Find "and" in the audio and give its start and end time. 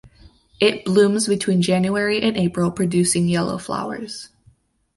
2.23-2.35